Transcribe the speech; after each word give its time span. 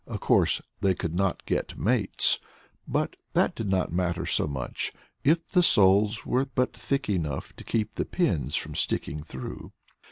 Of 0.07 0.19
course 0.19 0.61
they 0.79 0.95
could 0.95 1.13
not 1.13 1.45
get 1.45 1.77
mates, 1.77 2.39
but 2.87 3.17
that 3.33 3.53
did 3.53 3.69
not 3.69 3.93
matter 3.93 4.25
so 4.25 4.47
much, 4.47 4.91
if 5.23 5.47
the 5.51 5.61
soles 5.61 6.25
were 6.25 6.45
but 6.45 6.73
thick 6.75 7.07
enough 7.07 7.55
to 7.57 7.63
keep 7.63 7.93
the 7.93 8.05
pins 8.05 8.55
from 8.55 8.73
sticking 8.73 9.21
through. 9.21 9.73